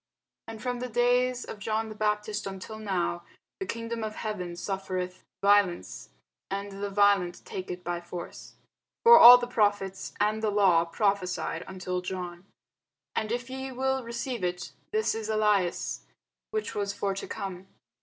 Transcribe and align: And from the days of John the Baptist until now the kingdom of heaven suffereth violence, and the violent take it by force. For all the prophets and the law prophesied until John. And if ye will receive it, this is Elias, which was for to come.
And 0.47 0.59
from 0.59 0.79
the 0.79 0.89
days 0.89 1.45
of 1.45 1.59
John 1.59 1.89
the 1.89 1.93
Baptist 1.93 2.47
until 2.47 2.79
now 2.79 3.21
the 3.59 3.67
kingdom 3.67 4.03
of 4.03 4.15
heaven 4.15 4.55
suffereth 4.55 5.23
violence, 5.43 6.09
and 6.49 6.71
the 6.81 6.89
violent 6.89 7.45
take 7.45 7.69
it 7.69 7.83
by 7.83 8.01
force. 8.01 8.55
For 9.03 9.19
all 9.19 9.37
the 9.37 9.45
prophets 9.45 10.13
and 10.19 10.41
the 10.41 10.49
law 10.49 10.85
prophesied 10.85 11.63
until 11.67 12.01
John. 12.01 12.47
And 13.15 13.31
if 13.31 13.47
ye 13.47 13.71
will 13.71 14.03
receive 14.03 14.43
it, 14.43 14.71
this 14.91 15.13
is 15.13 15.29
Elias, 15.29 16.01
which 16.49 16.73
was 16.73 16.93
for 16.93 17.13
to 17.13 17.27
come. 17.27 17.67